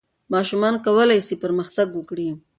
ماشومان 0.33 0.73
کولای 0.85 1.19
سي 1.27 1.35
پرمختګ 1.43 1.87
وکړي. 1.93 2.27